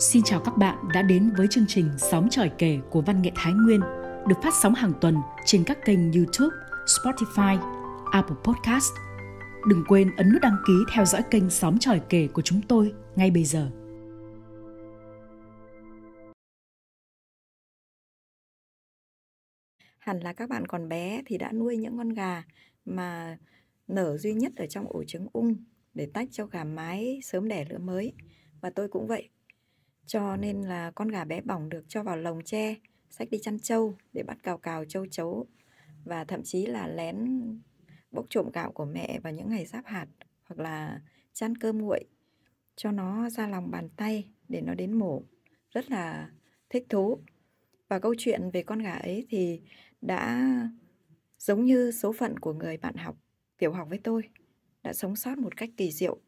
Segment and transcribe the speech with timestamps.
[0.00, 3.30] Xin chào các bạn đã đến với chương trình Sóng tròi kể của Văn nghệ
[3.34, 3.80] Thái Nguyên
[4.28, 6.56] được phát sóng hàng tuần trên các kênh YouTube,
[6.86, 7.58] Spotify,
[8.12, 8.92] Apple Podcast.
[9.68, 12.92] Đừng quên ấn nút đăng ký theo dõi kênh Sóng tròi kể của chúng tôi
[13.16, 13.70] ngay bây giờ.
[19.98, 22.42] Hẳn là các bạn còn bé thì đã nuôi những con gà
[22.84, 23.38] mà
[23.88, 25.56] nở duy nhất ở trong ổ trứng ung
[25.94, 28.12] để tách cho gà mái sớm đẻ lứa mới.
[28.60, 29.28] Và tôi cũng vậy.
[30.08, 32.74] Cho nên là con gà bé bỏng được cho vào lồng tre,
[33.10, 35.46] sách đi chăn trâu để bắt cào cào châu chấu
[36.04, 37.40] và thậm chí là lén
[38.10, 40.06] bốc trộm gạo của mẹ vào những ngày giáp hạt
[40.44, 41.00] hoặc là
[41.32, 42.04] chăn cơm nguội
[42.76, 45.22] cho nó ra lòng bàn tay để nó đến mổ.
[45.70, 46.30] Rất là
[46.70, 47.18] thích thú.
[47.88, 49.60] Và câu chuyện về con gà ấy thì
[50.00, 50.50] đã
[51.38, 53.16] giống như số phận của người bạn học
[53.58, 54.22] tiểu học với tôi
[54.82, 56.18] đã sống sót một cách kỳ diệu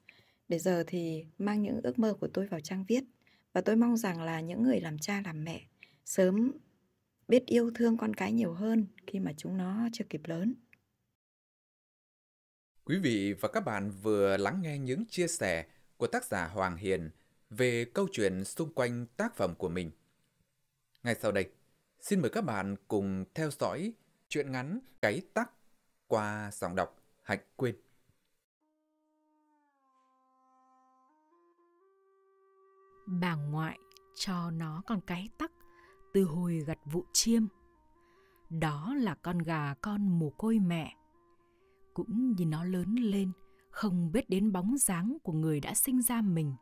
[0.48, 3.04] để giờ thì mang những ước mơ của tôi vào trang viết
[3.52, 5.66] và tôi mong rằng là những người làm cha làm mẹ
[6.04, 6.52] sớm
[7.28, 10.54] biết yêu thương con cái nhiều hơn khi mà chúng nó chưa kịp lớn.
[12.84, 16.76] Quý vị và các bạn vừa lắng nghe những chia sẻ của tác giả Hoàng
[16.76, 17.10] Hiền
[17.50, 19.90] về câu chuyện xung quanh tác phẩm của mình.
[21.02, 21.50] Ngay sau đây,
[22.00, 23.92] xin mời các bạn cùng theo dõi
[24.28, 25.50] chuyện ngắn Cái Tắc
[26.06, 27.74] qua giọng đọc Hạnh Quyên.
[33.10, 33.78] Bà ngoại
[34.14, 35.52] cho nó con cái tắc
[36.12, 37.42] từ hồi gặt vụ chiêm.
[38.50, 40.96] Đó là con gà con mồ côi mẹ.
[41.94, 43.32] Cũng nhìn nó lớn lên,
[43.70, 46.54] không biết đến bóng dáng của người đã sinh ra mình.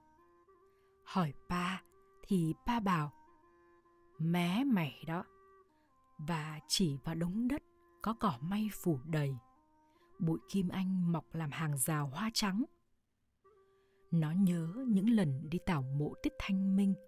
[1.05, 1.83] Hỏi ba
[2.29, 3.13] thì ba bảo,
[4.19, 5.25] mé mày đó.
[6.19, 7.63] Và chỉ vào đống đất
[8.03, 9.37] có cỏ may phủ đầy.
[10.19, 12.65] Bụi kim anh mọc làm hàng rào hoa trắng.
[14.11, 16.95] Nó nhớ những lần đi tảo mộ tiết thanh minh–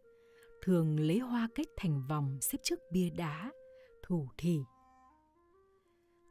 [0.63, 3.53] thường lấy hoa kết thành vòng xếp trước bia đá,
[4.03, 4.61] thủ thỉ.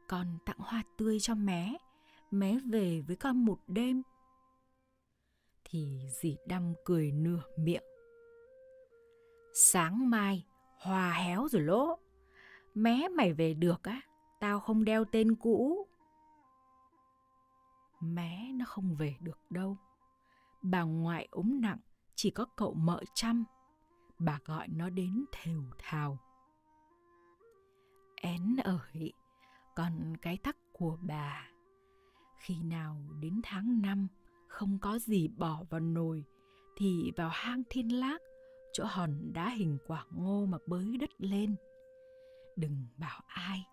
[0.08, 1.76] Con tặng hoa tươi cho mé,
[2.30, 4.02] mé về với con một đêm.
[5.64, 7.84] Thì dì đăm cười nửa miệng.
[9.54, 10.46] Sáng mai,
[10.78, 11.98] hoa héo rồi lỗ.
[12.74, 14.00] Mé mày về được á,
[14.40, 15.86] tao không đeo tên cũ.
[18.00, 19.76] Mé nó không về được đâu.
[20.62, 21.78] Bà ngoại ốm nặng,
[22.14, 23.44] chỉ có cậu mợ chăm
[24.18, 26.18] bà gọi nó đến thều thào.
[28.16, 29.12] Én ơi,
[29.74, 31.48] còn cái tắc của bà.
[32.38, 34.08] Khi nào đến tháng năm
[34.48, 36.24] không có gì bỏ vào nồi
[36.76, 38.22] thì vào hang thiên lác
[38.72, 41.56] chỗ hòn đá hình quả ngô mà bới đất lên.
[42.56, 43.66] Đừng bảo ai,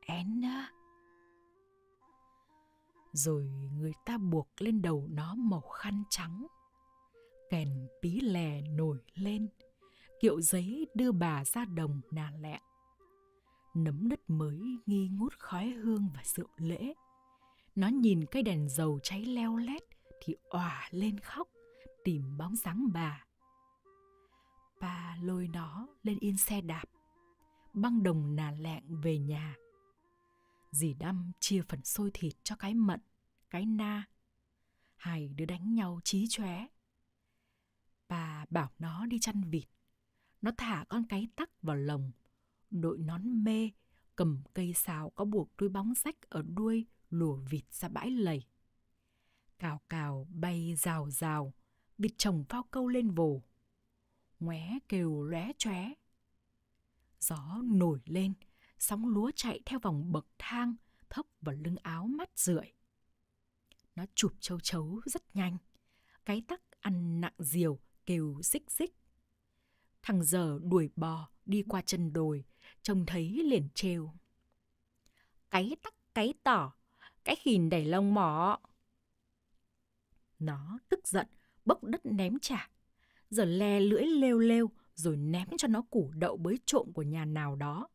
[0.00, 0.75] én á.
[3.16, 3.44] Rồi
[3.78, 6.46] người ta buộc lên đầu nó màu khăn trắng.
[7.50, 7.68] Kèn
[8.02, 9.48] pí lè nổi lên–
[10.20, 12.60] kiệu giấy đưa bà ra đồng nà lẹ.
[13.74, 16.94] Nấm đất mới nghi ngút khói hương và rượu lễ.
[17.74, 19.82] Nó nhìn cây đèn dầu cháy leo lét
[20.24, 21.48] thì òa lên khóc,
[22.04, 23.24] tìm bóng dáng bà.
[24.80, 26.84] Bà lôi nó lên yên xe đạp,
[27.74, 29.54] băng đồng nà lẹng về nhà.
[30.76, 33.00] Dì đâm chia phần xôi thịt cho cái mận,
[33.50, 34.04] cái na.
[34.96, 36.66] Hai đứa đánh nhau chí chóe.
[38.08, 39.68] Bà bảo nó đi chăn vịt
[40.42, 42.12] nó thả con cái tắc vào lồng,
[42.70, 43.70] đội nón mê,
[44.16, 48.44] cầm cây xào có buộc đuôi bóng rách ở đuôi lùa vịt ra bãi lầy.
[49.58, 51.54] Cào cào bay rào rào,
[51.98, 53.42] vịt chồng phao câu lên vồ.
[54.40, 55.92] Ngoé kêu lóe chóe.
[57.20, 58.34] Gió nổi lên,
[58.78, 60.74] sóng lúa chạy theo vòng bậc thang,
[61.10, 62.72] thấp vào lưng áo mắt rượi.
[63.94, 65.56] Nó chụp châu chấu rất nhanh.
[66.24, 68.94] Cái tắc ăn nặng diều kêu xích xích.
[70.02, 72.44] Thằng giờ đuổi bò đi qua chân đồi,
[72.82, 74.12] trông thấy liền trêu.
[75.50, 76.72] Cái tắc cái tỏ,
[77.24, 78.60] cái khìn đẩy lông mỏ.
[80.38, 81.26] Nó tức giận,
[81.64, 82.70] bốc đất ném trả.
[83.30, 87.24] Giờ le lưỡi lêu lêu rồi ném cho nó củ đậu bới trộm của nhà
[87.24, 87.88] nào đó.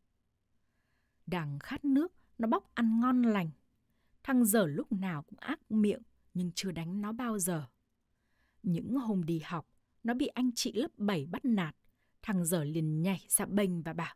[1.26, 3.50] Đang khát nước, nó bóc ăn ngon lành.
[4.22, 6.02] Thằng dở lúc nào cũng ác miệng
[6.34, 7.66] nhưng chưa đánh nó bao giờ.
[8.62, 9.68] Những hôm đi học,
[10.04, 11.76] nó bị anh chị lớp 7 bắt nạt.
[12.22, 14.14] Thằng dở liền nhảy ra bênh và bảo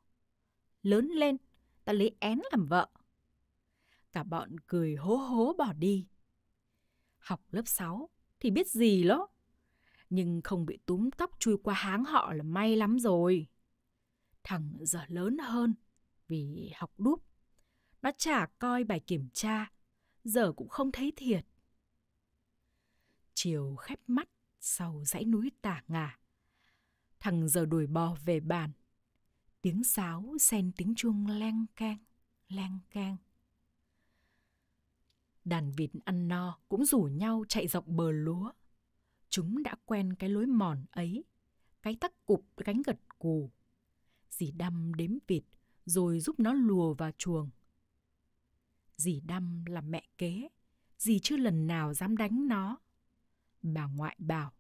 [0.83, 1.37] Lớn lên,
[1.85, 2.89] ta lấy én làm vợ.
[4.13, 6.07] Cả bọn cười hố hố bỏ đi.
[7.19, 8.11] Học lớp 6
[8.41, 9.21] thì biết gì lắm.
[10.11, 13.47] Nhưng không bị túm tóc chui qua háng họ là may lắm rồi.
[14.45, 15.75] Thằng giờ lớn hơn
[16.29, 17.23] vì học đúp.
[18.03, 19.73] Nó chả coi bài kiểm tra,
[20.25, 21.47] giờ cũng không thấy thiệt.
[23.35, 24.29] Chiều khép mắt
[24.61, 26.19] sau dãy núi tả ngả,
[27.27, 28.71] Thằng giờ đuổi bò về bàn.
[29.63, 31.99] Tiếng sáo xen tiếng chuông leng keng,
[32.49, 33.17] leng keng.
[35.45, 38.53] Đàn vịt ăn no cũng rủ nhau chạy dọc bờ lúa.
[39.29, 41.25] Chúng đã quen cái lối mòn ấy,
[41.83, 43.51] cái tắc cụp cánh gật cù.
[44.31, 45.43] Dì đâm đếm vịt
[45.87, 47.51] rồi giúp nó lùa vào chuồng.
[48.97, 50.49] Dì đâm là mẹ kế,
[50.99, 52.79] dì chưa lần nào dám đánh nó.
[53.63, 54.53] Bà ngoại bảo,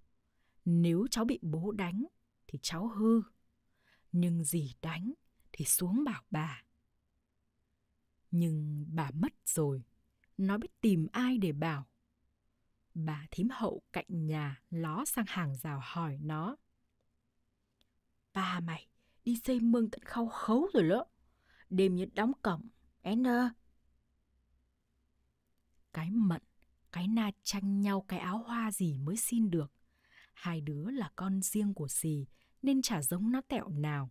[0.64, 2.04] nếu cháu bị bố đánh
[2.46, 3.22] thì cháu hư.
[4.12, 5.12] Nhưng dì đánh
[5.52, 6.62] thì xuống bảo bà.
[8.30, 9.84] Nhưng bà mất rồi,
[10.38, 11.86] nó biết tìm ai để bảo.
[12.94, 16.56] Bà thím hậu cạnh nhà ló sang hàng rào hỏi nó.
[18.32, 18.88] Ba mày
[19.24, 21.04] đi xây mương tận khâu khấu rồi lỡ.
[21.70, 22.68] Đêm như đóng cổng,
[23.02, 23.50] én ơ.
[25.92, 26.42] Cái mận,
[26.92, 29.72] cái na tranh nhau cái áo hoa gì mới xin được.
[30.34, 32.26] Hai đứa là con riêng của dì
[32.62, 34.10] nên chả giống nó tẹo nào.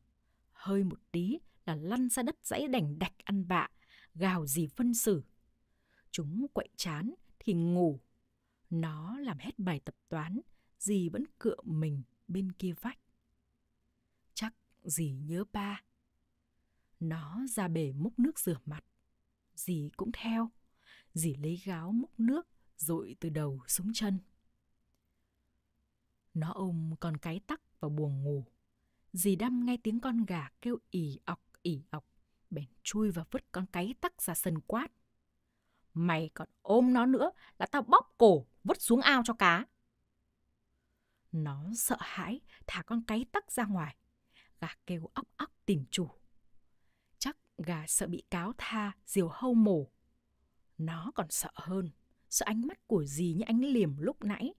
[0.52, 3.68] Hơi một tí là lăn ra đất dãy đành đạch ăn bạ,
[4.16, 5.24] gào gì phân xử.
[6.12, 8.00] Chúng quậy chán thì ngủ.
[8.70, 10.40] Nó làm hết bài tập toán,
[10.80, 13.00] dì vẫn cựa mình bên kia vách.
[14.34, 14.54] Chắc
[14.84, 15.82] dì nhớ ba.
[17.06, 18.86] Nó ra bể múc nước rửa mặt.
[19.56, 20.52] Dì cũng theo.
[21.14, 22.48] Dì lấy gáo múc nước
[22.78, 24.20] dội từ đầu xuống chân.
[26.34, 28.46] Nó ôm con cái tắc vào buồng ngủ.
[29.14, 32.06] Dì đâm nghe tiếng con gà kêu ỉ ọc ỉ ọc,
[32.50, 34.88] bèn chui và vứt con cái tắc ra sân quát.
[35.94, 39.66] Mày còn ôm nó nữa là tao bóp cổ vứt xuống ao cho cá.
[41.32, 43.96] Nó sợ hãi thả con cái tắc ra ngoài.
[44.60, 46.10] Gà kêu óc óc tìm chủ.
[47.58, 49.88] Gà sợ bị cáo tha diều hâu mổ.
[50.78, 51.92] Nó còn sợ hơn,
[52.30, 54.54] sợ ánh mắt của dì như ánh liềm lúc nãy.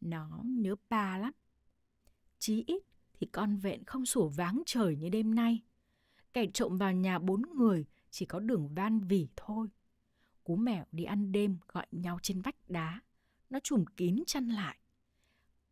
[0.00, 1.32] Nó nhớ ba lắm.
[2.38, 2.82] Chí ít
[3.14, 5.62] thì con vẹn không sủa váng trời như đêm nay.
[6.32, 9.68] Kẻ trộm vào nhà bốn người chỉ có đường van vỉ thôi.
[10.44, 13.00] Cú mèo đi ăn đêm gọi nhau trên vách đá.
[13.50, 14.78] Nó trùm kín chăn lại.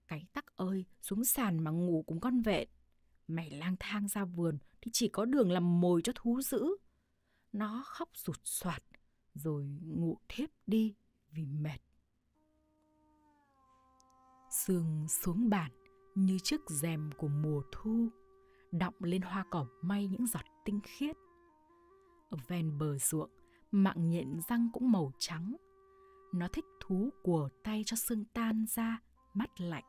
[0.07, 2.69] Cái tắc ơi, xuống sàn mà ngủ cùng con vẹn.
[3.35, 6.77] Mày lang thang ra vườn thì chỉ có đường làm mồi cho thú dữ.
[7.53, 8.83] Nó khóc rụt soạt
[9.35, 10.95] rồi ngủ thiếp đi
[11.31, 11.79] vì mệt.
[14.51, 15.71] Sương xuống bàn
[16.15, 18.09] như chiếc rèm của mùa thu,
[18.73, 21.17] đọng lên hoa cỏ may những giọt tinh khiết.
[22.31, 23.31] Ở ven bờ ruộng,
[23.71, 25.57] mạng nhện răng cũng màu trắng.
[26.35, 29.01] Nó thích thú của tay cho sương tan ra,
[29.35, 29.85] mắt lạnh,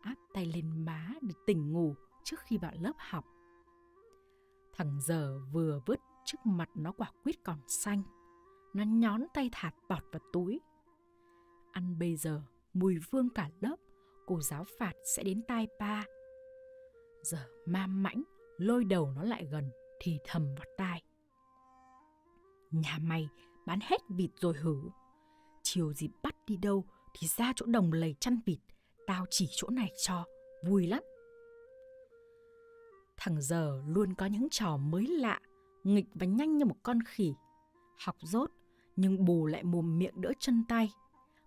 [0.00, 1.94] áp tay lên má để tỉnh ngủ
[2.28, 3.24] trước khi vào lớp học.
[4.72, 8.02] Thằng giờ vừa vứt trước mặt nó quả quýt còn xanh.
[8.74, 10.60] Nó nhón tay thạt bọt vào túi.
[11.72, 12.42] Ăn bây giờ,
[12.72, 13.76] mùi vương cả lớp,
[14.26, 16.04] cô giáo phạt sẽ đến tai pa.
[17.22, 18.22] Giờ ma mãnh,
[18.58, 19.70] lôi đầu nó lại gần,
[20.00, 21.02] thì thầm vào tai.
[22.70, 23.28] Nhà mày
[23.66, 24.76] bán hết vịt rồi hử.
[25.62, 26.84] Chiều gì bắt đi đâu
[27.14, 28.58] thì ra chỗ đồng lầy chăn vịt,
[29.06, 30.24] tao chỉ chỗ này cho,
[30.66, 31.02] vui lắm.
[33.18, 35.40] Thằng giờ luôn có những trò mới lạ,
[35.84, 37.34] nghịch và nhanh như một con khỉ.
[38.04, 38.50] Học dốt,
[38.96, 40.92] nhưng bù lại mồm miệng đỡ chân tay.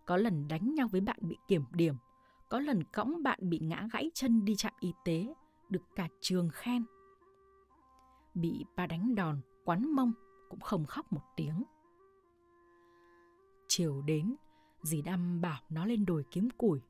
[0.05, 1.95] Có lần đánh nhau với bạn bị kiểm điểm,
[2.49, 5.33] có lần cõng bạn bị ngã gãy chân đi trạm y tế,
[5.69, 6.83] được cả trường khen.
[8.33, 10.13] Bị ba đánh đòn, quắn mông,
[10.49, 11.63] cũng không khóc một tiếng.
[13.67, 14.35] Chiều đến,
[14.83, 16.81] dì Đăm bảo nó lên đồi kiếm củi.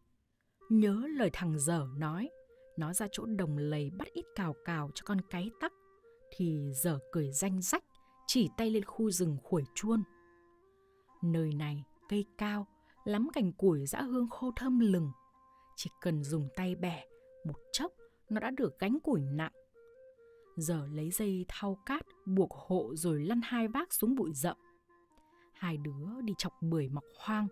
[0.69, 2.29] Nhớ lời thằng dở nói,
[2.77, 5.73] nó ra chỗ đồng lầy bắt ít cào cào cho con cái tắc,
[6.31, 7.83] thì dở cười danh rách,
[8.27, 10.03] chỉ tay lên khu rừng khuổi chuôn.
[11.23, 12.67] Nơi này cây cao,
[13.03, 15.11] lắm cành củi dã hương khô thơm lừng.
[15.75, 17.05] Chỉ cần dùng tay bẻ,
[17.45, 17.91] một chốc
[18.29, 19.51] nó đã được gánh củi nặng.
[20.57, 24.57] Giờ lấy dây thau cát buộc hộ rồi lăn hai vác xuống bụi rậm.
[25.53, 27.47] Hai đứa đi chọc bưởi mọc hoang,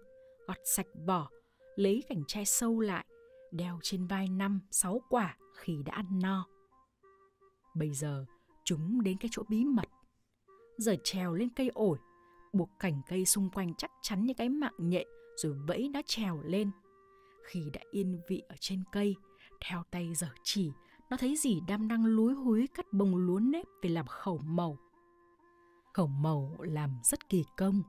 [0.47, 1.29] gọt sạch vỏ,
[1.75, 3.05] lấy cành tre sâu lại,
[3.51, 6.47] đeo trên vai năm sáu quả khi đã ăn no.
[7.75, 8.25] Bây giờ
[8.63, 9.89] chúng đến cái chỗ bí mật.
[10.77, 11.97] Giờ trèo lên cây ổi,
[12.53, 16.41] buộc cành cây xung quanh chắc chắn như cái mạng nhện rồi vẫy nó trèo
[16.43, 16.71] lên.
[17.43, 19.15] Khi đã yên vị ở trên cây,
[19.61, 20.71] theo tay giở chỉ,
[21.09, 24.77] nó thấy dì đam đang lúi húi cắt bông lúa nếp về làm khẩu màu.
[25.93, 27.83] Khẩu màu làm rất kỳ công,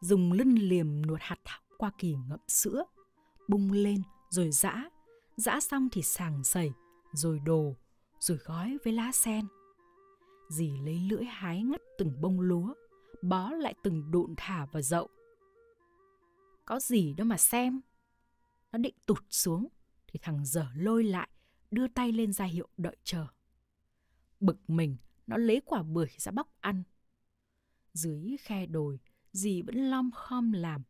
[0.00, 2.84] dùng lân liềm nuột hạt thóc qua kỳ ngậm sữa,
[3.48, 4.90] bung lên rồi giã,
[5.36, 6.72] giã xong thì sàng sẩy,
[7.12, 7.76] rồi đồ,
[8.18, 9.46] rồi gói với lá sen.
[10.50, 12.74] Dì lấy lưỡi hái ngắt từng bông lúa,
[13.22, 15.08] bó lại từng đụn thả vào dậu.
[16.64, 17.80] Có gì đâu mà xem.
[18.72, 19.68] Nó định tụt xuống,
[20.06, 21.28] thì thằng dở lôi lại,
[21.70, 23.26] đưa tay lên ra hiệu đợi chờ.
[24.40, 26.82] Bực mình, nó lấy quả bưởi ra bóc ăn.
[27.92, 29.00] Dưới khe đồi,
[29.32, 30.82] dì vẫn lom khom làm.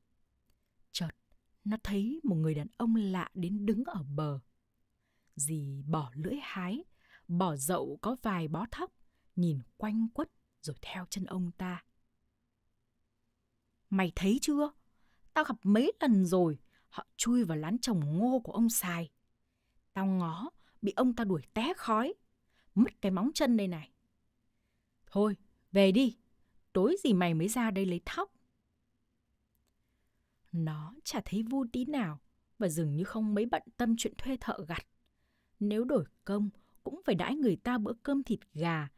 [1.66, 4.40] Nó thấy một người đàn ông lạ đến đứng ở bờ.
[5.36, 6.84] Dì bỏ lưỡi hái,
[7.28, 8.92] bỏ dậu có vài bó thóc,
[9.36, 10.30] nhìn quanh quất
[10.60, 11.84] rồi theo chân ông ta.
[13.90, 14.70] Mày thấy chưa?
[15.34, 16.58] Tao gặp mấy lần rồi,
[16.88, 19.10] họ chui vào lán trồng ngô của ông xài.
[19.92, 20.50] Tao ngó,
[20.82, 22.14] bị ông ta đuổi té khói,
[22.74, 23.92] mất cái móng chân đây này.
[25.06, 25.36] Thôi,
[25.72, 26.16] về đi,
[26.72, 28.32] tối gì mày mới ra đây lấy thóc.
[30.56, 32.20] Nó chả thấy vui tí nào
[32.58, 34.86] và dường như không mấy bận tâm chuyện thuê thợ gặt.
[35.60, 36.50] Nếu đổi công,
[36.82, 38.88] cũng phải đãi người ta bữa cơm thịt gà.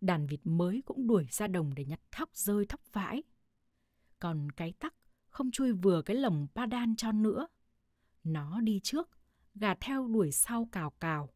[0.00, 3.22] Đàn vịt mới cũng đuổi ra đồng để nhặt thóc rơi thóc vãi.
[4.18, 4.94] Còn cái tắc
[5.26, 7.46] không chui vừa cái lồng ba đan cho nữa.
[8.24, 9.10] Nó đi trước,
[9.54, 11.34] gà theo đuổi sau cào cào.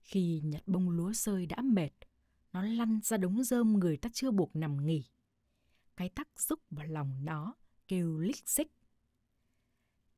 [0.00, 1.90] Khi nhặt bông lúa rơi đã mệt,
[2.52, 5.04] nó lăn ra đống rơm người ta chưa buộc nằm nghỉ.
[5.96, 7.54] Cái tắc rúc vào lòng nó,
[7.92, 8.72] kêu lích xích.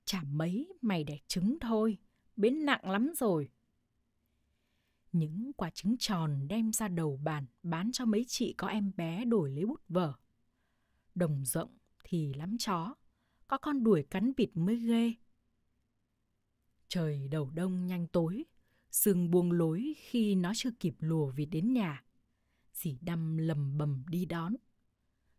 [0.04, 1.98] Chả mấy mày đẻ trứng thôi,
[2.36, 3.50] biến nặng lắm rồi.
[5.12, 9.24] Những quả trứng tròn đem ra đầu bàn bán cho mấy chị có em bé
[9.24, 10.14] đổi lấy bút vở.
[11.14, 12.94] Đồng rộng thì lắm chó,
[13.46, 15.12] có con đuổi cắn vịt mới ghê.
[16.88, 18.44] Trời đầu đông nhanh tối,
[18.90, 22.04] sương buông lối khi nó chưa kịp lùa vịt đến nhà.
[22.72, 24.54] Dì đâm lầm bầm đi đón.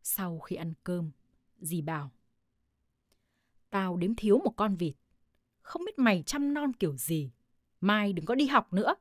[0.03, 1.11] Sau khi ăn cơm,
[1.59, 2.11] dì bảo.
[3.75, 4.95] Tao đếm thiếu một con vịt.
[5.61, 7.31] Không biết mày chăm non kiểu gì.
[7.81, 8.95] Mai đừng có đi học nữa.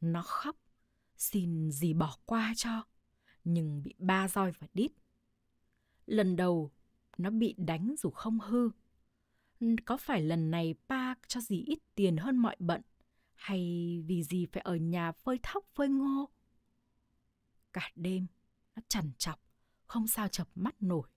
[0.00, 0.56] Nó khóc,
[1.16, 2.84] xin gì bỏ qua cho,
[3.44, 4.92] nhưng bị ba roi và đít.
[6.06, 6.72] Lần đầu,
[7.18, 8.70] nó bị đánh dù không hư.
[9.84, 12.82] Có phải lần này ba cho gì ít tiền hơn mọi bận,
[13.34, 13.60] hay
[14.06, 16.28] vì gì phải ở nhà phơi thóc phơi ngô?
[17.72, 18.26] Cả đêm,
[18.76, 19.40] nó chằn chọc,
[19.86, 21.08] không sao chập mắt nổi.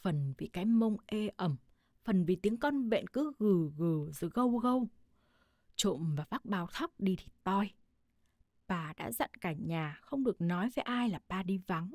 [0.00, 1.56] Phần vì cái mông ê ẩm,
[2.04, 4.88] phần vì tiếng con bệnh cứ gừ gừ rồi gâu gâu.
[5.76, 7.70] Trộm và vác bao thóc đi thì toi.
[8.66, 11.94] Bà đã dặn cả nhà không được nói với ai là ba đi vắng.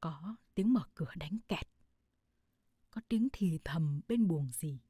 [0.00, 1.68] Có tiếng mở cửa đánh kẹt.
[2.90, 4.80] Có tiếng thì thầm bên buồng gì.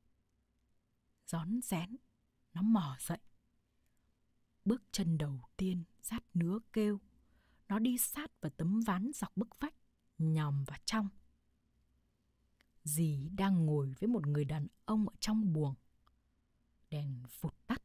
[1.26, 1.97] Gión rén,
[2.54, 3.19] nó mò dậy.
[4.64, 7.00] Bước chân đầu tiên rát nứa kêu.
[7.69, 9.75] Nó đi sát vào tấm ván dọc bức vách,
[10.19, 11.09] nhòm vào trong.
[12.84, 15.74] Dì đang ngồi với một người đàn ông ở trong buồng.
[16.90, 17.82] Đèn vụt tắt.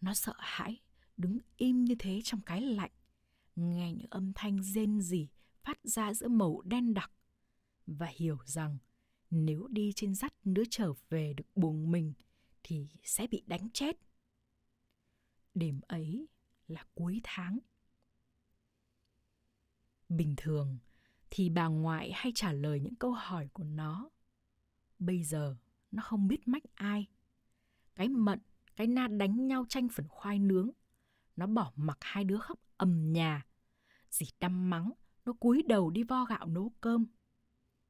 [0.00, 0.80] Nó sợ hãi,
[1.16, 2.90] đứng im như thế trong cái lạnh.
[3.56, 5.28] Nghe những âm thanh rên rỉ
[5.62, 7.12] phát ra giữa màu đen đặc.
[7.86, 8.78] Và hiểu rằng
[9.30, 12.12] nếu đi trên dắt đứa trở về được buồng mình
[12.62, 13.96] thì sẽ bị đánh chết.
[15.54, 16.26] Đêm ấy
[16.68, 17.58] là cuối tháng.
[20.08, 20.78] Bình thường,
[21.34, 24.10] thì bà ngoại hay trả lời những câu hỏi của nó.
[24.98, 25.56] Bây giờ
[25.90, 27.06] nó không biết mách ai.
[27.94, 28.38] Cái mận,
[28.76, 30.70] cái na đánh nhau tranh phần khoai nướng.
[31.36, 33.46] Nó bỏ mặc hai đứa khóc ầm nhà.
[34.10, 34.92] Dì đăm mắng,
[35.24, 37.06] nó cúi đầu đi vo gạo nấu cơm.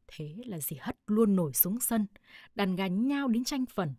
[0.07, 2.07] Thế là dì hất luôn nổi xuống sân,
[2.55, 3.95] đàn gà nhau đến tranh phần.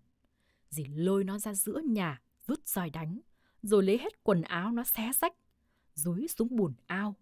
[0.70, 3.20] Dì lôi nó ra giữa nhà, rút roi đánh,
[3.62, 5.34] rồi lấy hết quần áo nó xé rách,
[5.94, 7.16] dúi xuống bùn ao.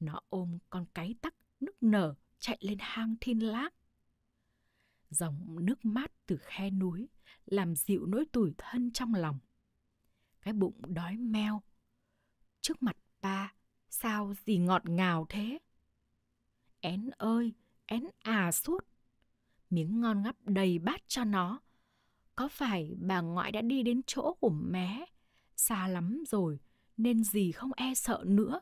[0.00, 3.74] Nó ôm con cái tắc nức nở chạy lên hang thiên lác.
[5.10, 7.08] Dòng nước mát từ khe núi
[7.46, 9.38] làm dịu nỗi tủi thân trong lòng.
[10.40, 11.62] Cái bụng đói meo.
[12.60, 13.54] Trước mặt ba,
[13.88, 15.58] sao gì ngọt ngào thế?
[16.80, 17.52] Én ơi,
[17.86, 18.86] én à suốt.
[19.70, 21.60] Miếng ngon ngắp đầy bát cho nó.
[22.36, 25.06] Có phải bà ngoại đã đi đến chỗ của mé?
[25.56, 26.60] Xa lắm rồi,
[26.96, 28.60] nên gì không e sợ nữa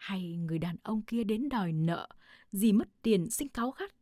[0.00, 2.08] hay người đàn ông kia đến đòi nợ,
[2.52, 3.94] gì mất tiền sinh cáu gắt.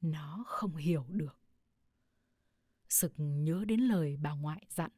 [0.00, 1.38] Nó không hiểu được.
[2.88, 4.90] Sực nhớ đến lời bà ngoại dặn.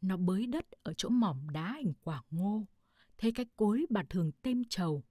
[0.00, 2.66] Nó bới đất ở chỗ mỏm đá hình quả ngô,
[3.18, 5.04] thấy cái cối bà thường têm trầu.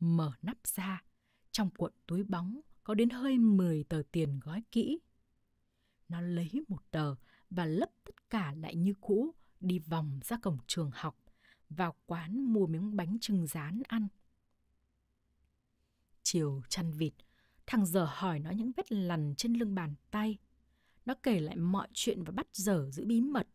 [0.00, 1.04] Mở nắp ra,
[1.50, 4.98] trong cuộn túi bóng có đến hơi 10 tờ tiền gói kỹ.
[6.08, 7.14] Nó lấy một tờ
[7.50, 11.29] và lấp tất cả lại như cũ, đi vòng ra cổng trường học
[11.70, 14.08] vào quán mua miếng bánh trưng rán ăn.
[16.22, 17.12] Chiều chăn vịt,
[17.66, 20.38] thằng giờ hỏi nó những vết lằn trên lưng bàn tay.
[21.04, 23.46] Nó kể lại mọi chuyện và bắt dở giữ bí mật.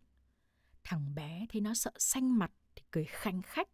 [0.84, 3.70] Thằng bé thấy nó sợ xanh mặt thì cười khanh khách.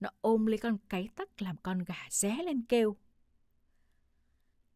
[0.00, 2.96] Nó ôm lấy con cái tắc làm con gà ré lên kêu.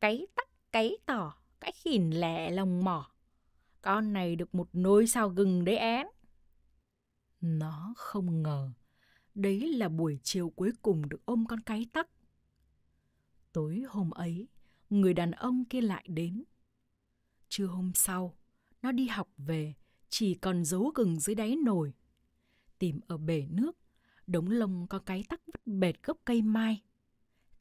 [0.01, 3.11] Cái tắc, cái tỏ, cái khỉn lẹ lòng mỏ.
[3.83, 6.07] Con này được một nồi sao gừng đấy én.
[7.41, 8.71] Nó không ngờ,
[9.35, 12.09] đấy là buổi chiều cuối cùng được ôm con cái tắc.
[13.53, 14.49] Tối hôm ấy,
[14.91, 16.45] người đàn ông kia lại đến.
[17.49, 18.37] Trưa hôm sau,
[18.83, 19.75] nó đi học về,
[20.09, 21.93] chỉ còn dấu gừng dưới đáy nồi.
[22.79, 23.79] Tìm ở bể nước,
[24.27, 26.83] đống lông có cái tắc vứt bệt gốc cây mai.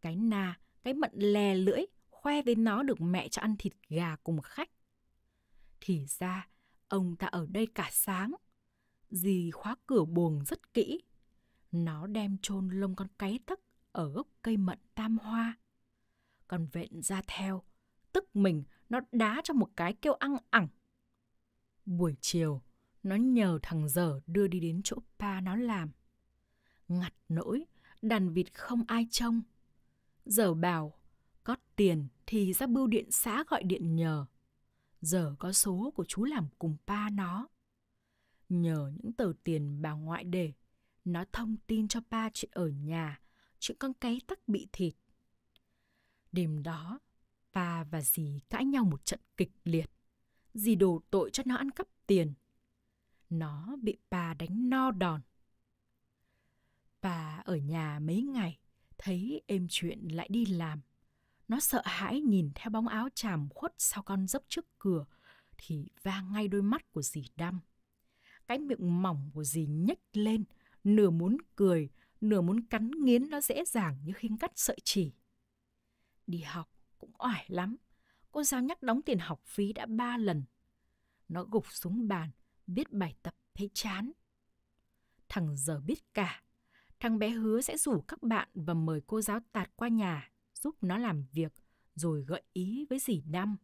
[0.01, 4.15] Cái na, cái mận lè lưỡi, khoe với nó được mẹ cho ăn thịt gà
[4.15, 4.69] cùng khách.
[5.81, 6.47] Thì ra,
[6.87, 8.31] ông ta ở đây cả sáng.
[9.09, 11.01] Dì khóa cửa buồng rất kỹ.
[11.71, 13.59] Nó đem chôn lông con cái tắc
[13.91, 15.57] ở gốc cây mận tam hoa.
[16.47, 17.63] Còn vện ra theo,
[18.13, 20.67] tức mình nó đá cho một cái kêu ăn ẳng.
[21.85, 22.61] Buổi chiều,
[23.03, 25.91] nó nhờ thằng dở đưa đi đến chỗ pa nó làm.
[26.87, 27.65] Ngặt nỗi,
[28.01, 29.41] đàn vịt không ai trông.
[30.25, 30.93] Giờ bảo,
[31.43, 34.25] có tiền thì ra bưu điện xã gọi điện nhờ.
[35.01, 37.47] Giờ có số của chú làm cùng pa nó.
[38.49, 40.53] Nhờ những tờ tiền bà ngoại để,
[41.05, 43.19] nó thông tin cho ba chuyện ở nhà,
[43.59, 44.93] chuyện con cái tắc bị thịt.
[46.31, 46.99] Đêm đó,
[47.53, 49.91] ba và dì cãi nhau một trận kịch liệt.
[50.53, 52.33] Dì đổ tội cho nó ăn cắp tiền.
[53.29, 55.21] Nó bị ba đánh no đòn.
[57.01, 58.59] Bà ở nhà mấy ngày,
[58.97, 60.81] thấy êm chuyện lại đi làm.
[61.47, 65.05] Nó sợ hãi nhìn theo bóng áo chàm khuất sau con dốc trước cửa
[65.57, 67.59] thì va ngay đôi mắt của dì đăm.
[68.47, 70.43] Cái miệng mỏng của dì nhếch lên,
[70.83, 71.89] nửa muốn cười,
[72.21, 75.13] nửa muốn cắn nghiến nó dễ dàng như khi cắt sợi chỉ.
[76.27, 77.77] Đi học cũng oải lắm.
[78.31, 80.43] Cô giáo nhắc đóng tiền học phí đã ba lần.
[81.27, 82.31] Nó gục xuống bàn,
[82.67, 84.11] biết bài tập thấy chán.
[85.29, 86.43] Thằng giờ biết cả.
[86.99, 90.75] Thằng bé hứa sẽ rủ các bạn và mời cô giáo tạt qua nhà giúp
[90.81, 91.53] nó làm việc
[91.95, 93.57] rồi gợi ý với dì Năm.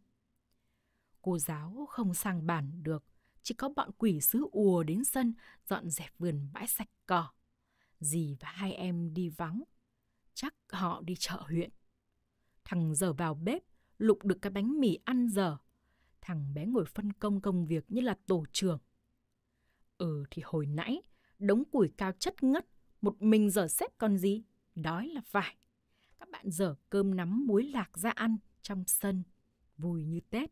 [1.21, 3.05] Cô giáo không sang bàn được,
[3.47, 5.33] chỉ có bọn quỷ sứ ùa đến sân
[5.67, 7.29] dọn dẹp vườn bãi sạch cỏ.
[7.99, 9.63] Dì và hai em đi vắng,
[10.33, 11.69] chắc họ đi chợ huyện.
[12.65, 13.63] Thằng giờ vào bếp,
[13.97, 15.57] lục được cái bánh mì ăn giờ.
[16.21, 18.79] Thằng bé ngồi phân công công việc như là tổ trưởng.
[19.97, 21.01] Ừ thì hồi nãy,
[21.39, 22.65] đống củi cao chất ngất,
[23.01, 24.43] một mình giờ xếp con gì,
[24.75, 25.57] đói là phải.
[26.19, 29.23] Các bạn dở cơm nắm muối lạc ra ăn trong sân,
[29.77, 30.51] vui như Tết.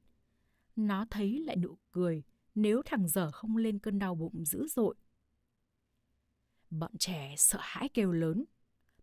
[0.75, 2.23] Nó thấy lại nụ cười
[2.55, 4.95] nếu thằng dở không lên cơn đau bụng dữ dội.
[6.69, 8.45] Bọn trẻ sợ hãi kêu lớn.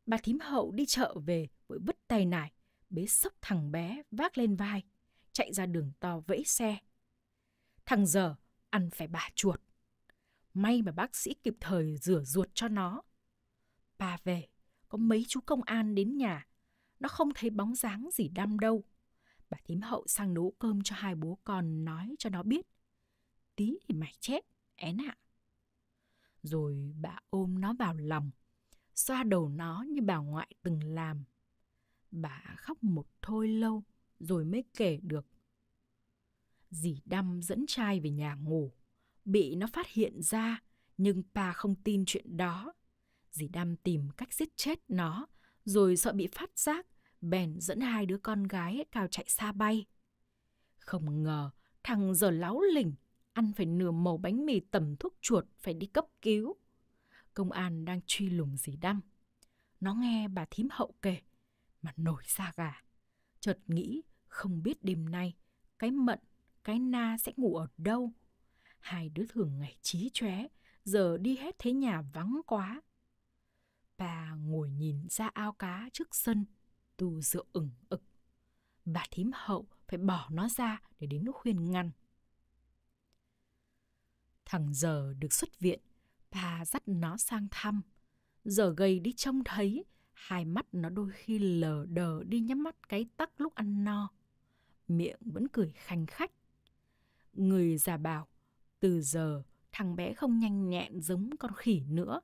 [0.07, 2.53] Bà thím hậu đi chợ về vội vứt tay nải,
[2.91, 4.83] bế sốc thằng bé vác lên vai,
[5.33, 6.79] chạy ra đường to vẫy xe.
[7.87, 8.35] Thằng giờ
[8.71, 9.61] ăn phải bà chuột.
[10.55, 13.03] May mà bác sĩ kịp thời rửa ruột cho nó.
[13.99, 14.49] Bà về,
[14.88, 16.47] có mấy chú công an đến nhà.
[17.01, 18.85] Nó không thấy bóng dáng gì đam đâu.
[19.51, 22.67] Bà thím hậu sang nấu cơm cho hai bố con nói cho nó biết.
[23.62, 24.40] Tí thì mày chết,
[24.77, 25.16] én ạ.
[26.42, 28.31] Rồi bà ôm nó vào lòng,
[28.94, 31.25] xoa đầu nó như bà ngoại từng làm.
[32.11, 33.85] Bà khóc một thôi lâu
[34.20, 35.27] rồi mới kể được.
[36.70, 38.72] Dì Đăm dẫn trai về nhà ngủ,
[39.25, 40.62] bị nó phát hiện ra
[40.96, 42.72] nhưng bà không tin chuyện đó.
[43.31, 45.27] Dì Đăm tìm cách giết chết nó
[45.64, 46.87] rồi sợ bị phát giác
[47.20, 49.87] bèn dẫn hai đứa con gái cao chạy xa bay.
[50.79, 51.51] Không ngờ
[51.83, 52.94] thằng giờ láo lỉnh
[53.33, 56.57] ăn phải nửa màu bánh mì tẩm thuốc chuột phải đi cấp cứu.
[57.35, 59.01] Công an đang truy lùng dì Đăm.
[59.81, 61.21] Nó nghe bà thím hậu kể
[61.83, 62.73] mà nổi da gà.
[63.40, 65.35] Chợt nghĩ không biết đêm nay
[65.79, 66.18] cái mận,
[66.64, 68.12] cái na sẽ ngủ ở đâu.
[68.81, 70.47] Hai đứa thường ngày trí chóe,
[70.85, 72.83] giờ đi hết thế nhà vắng quá.
[73.99, 76.45] Bà ngồi nhìn ra ao cá trước sân,
[76.97, 78.03] tu rượu ửng ực.
[78.85, 81.90] Bà thím hậu phải bỏ nó ra để đến khuyên ngăn.
[84.53, 85.81] Thằng giờ được xuất viện,
[86.31, 87.83] bà dắt nó sang thăm.
[88.45, 92.88] Giờ gầy đi trông thấy Hai mắt nó đôi khi lờ đờ đi nhắm mắt
[92.88, 94.11] cái tắc lúc ăn no.
[94.88, 96.31] Miệng vẫn cười khanh khách.
[97.33, 98.29] Người già bảo,
[98.81, 102.21] từ giờ thằng bé không nhanh nhẹn giống con khỉ nữa.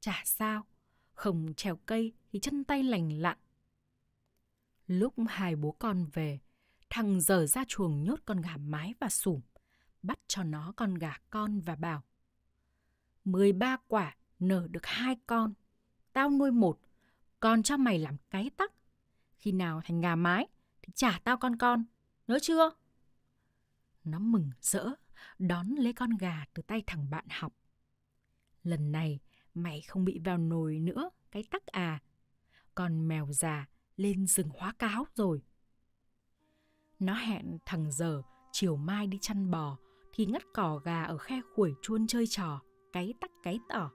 [0.00, 0.66] Chả sao,
[1.12, 3.38] không trèo cây thì chân tay lành lặn.
[4.86, 6.38] Lúc hai bố con về,
[6.90, 9.40] thằng dở ra chuồng nhốt con gà mái và sủng
[10.02, 12.02] bắt cho nó con gà con và bảo.
[13.24, 15.54] 13 quả nở được hai con,
[16.12, 16.80] tao nuôi một
[17.40, 18.72] còn cho mày làm cái tắc.
[19.36, 20.46] Khi nào thành gà mái
[20.82, 21.84] thì trả tao con con,
[22.26, 22.70] nhớ chưa?
[24.04, 24.90] Nó mừng rỡ,
[25.38, 27.52] đón lấy con gà từ tay thằng bạn học.
[28.62, 29.20] Lần này
[29.54, 32.02] mày không bị vào nồi nữa, cái tắc à.
[32.74, 35.42] Còn mèo già lên rừng hóa cáo rồi.
[36.98, 39.78] Nó hẹn thằng giờ chiều mai đi chăn bò
[40.12, 42.60] thì ngắt cỏ gà ở khe khuổi chuôn chơi trò,
[42.92, 43.90] cái tắc cái tỏ.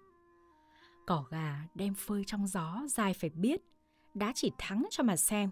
[1.05, 3.61] Cỏ gà đem phơi trong gió dài phải biết,
[4.13, 5.49] đã chỉ thắng cho mà xem.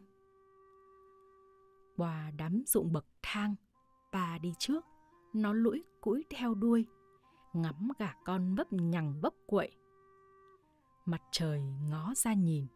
[1.97, 3.55] Qua đám dụng bậc thang,
[4.11, 4.85] bà đi trước,
[5.33, 6.85] nó lũi cũi theo đuôi,
[7.53, 9.71] ngắm gà con bấp nhằng bấp quậy.
[11.05, 12.67] Mặt trời ngó ra nhìn,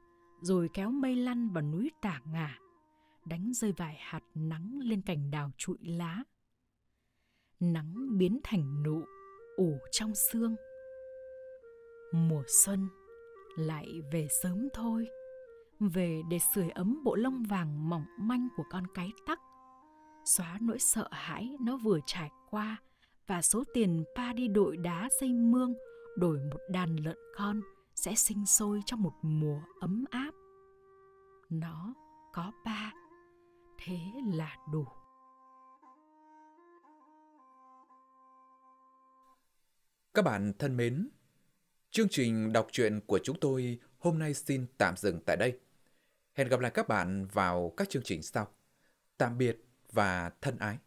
[0.42, 2.60] rồi kéo mây lăn vào núi tả ngả,
[3.26, 6.24] đánh rơi vài hạt nắng lên cành đào trụi lá.
[7.60, 9.06] Nắng biến thành nụ,
[9.56, 10.56] ủ trong xương.
[12.14, 12.88] Mùa xuân
[13.56, 15.08] lại về sớm thôi,
[15.80, 19.40] về để sưởi ấm bộ lông vàng mỏng manh của con cái tắc,
[20.26, 22.78] xóa nỗi sợ hãi nó vừa trải qua
[23.28, 25.74] và số tiền pa đi đội đá xây mương
[26.18, 27.62] đổi một đàn lợn con
[27.96, 30.32] sẽ sinh sôi trong một mùa ấm áp.
[31.50, 31.94] Nó
[32.34, 32.92] có ba,
[33.78, 34.00] thế
[34.34, 34.86] là đủ.
[40.18, 41.10] Các bạn thân mến,
[41.92, 45.60] chương trình đọc truyện của chúng tôi hôm nay xin tạm dừng tại đây.
[46.34, 48.48] Hẹn gặp lại các bạn vào các chương trình sau.
[49.18, 49.58] Tạm biệt
[49.92, 50.78] và thân ái.